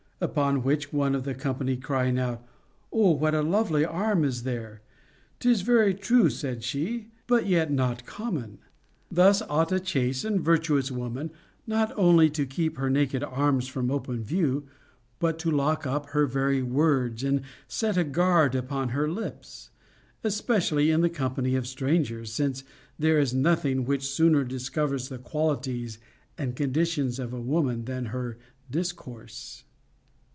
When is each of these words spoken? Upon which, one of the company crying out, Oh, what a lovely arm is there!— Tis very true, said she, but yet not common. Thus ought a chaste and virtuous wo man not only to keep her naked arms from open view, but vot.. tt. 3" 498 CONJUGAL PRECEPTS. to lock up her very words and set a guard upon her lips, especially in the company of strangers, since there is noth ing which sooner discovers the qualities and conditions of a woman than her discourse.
Upon 0.23 0.61
which, 0.61 0.93
one 0.93 1.15
of 1.15 1.23
the 1.23 1.33
company 1.33 1.75
crying 1.75 2.19
out, 2.19 2.45
Oh, 2.93 3.09
what 3.09 3.33
a 3.33 3.41
lovely 3.41 3.83
arm 3.83 4.23
is 4.23 4.43
there!— 4.43 4.83
Tis 5.39 5.63
very 5.63 5.95
true, 5.95 6.29
said 6.29 6.63
she, 6.63 7.07
but 7.25 7.47
yet 7.47 7.71
not 7.71 8.05
common. 8.05 8.59
Thus 9.09 9.41
ought 9.41 9.71
a 9.71 9.79
chaste 9.79 10.23
and 10.23 10.39
virtuous 10.39 10.91
wo 10.91 11.09
man 11.09 11.31
not 11.65 11.91
only 11.97 12.29
to 12.29 12.45
keep 12.45 12.77
her 12.77 12.87
naked 12.87 13.23
arms 13.23 13.67
from 13.67 13.89
open 13.89 14.23
view, 14.23 14.67
but 15.17 15.37
vot.. 15.37 15.39
tt. 15.39 15.41
3" 15.41 15.51
498 15.53 15.71
CONJUGAL 15.71 15.79
PRECEPTS. 15.79 15.85
to 15.87 15.87
lock 15.87 15.87
up 15.87 16.05
her 16.11 16.25
very 16.27 16.61
words 16.61 17.23
and 17.23 17.41
set 17.67 17.97
a 17.97 18.03
guard 18.07 18.53
upon 18.53 18.89
her 18.89 19.09
lips, 19.09 19.71
especially 20.23 20.91
in 20.91 21.01
the 21.01 21.09
company 21.09 21.55
of 21.55 21.65
strangers, 21.65 22.31
since 22.31 22.63
there 22.99 23.17
is 23.17 23.33
noth 23.33 23.65
ing 23.65 23.85
which 23.85 24.05
sooner 24.05 24.43
discovers 24.43 25.09
the 25.09 25.17
qualities 25.17 25.97
and 26.37 26.55
conditions 26.55 27.17
of 27.17 27.33
a 27.33 27.41
woman 27.41 27.85
than 27.85 28.05
her 28.13 28.37
discourse. 28.69 29.63